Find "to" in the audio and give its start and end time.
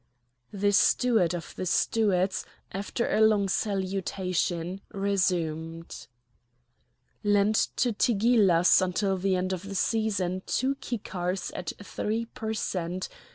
7.75-7.93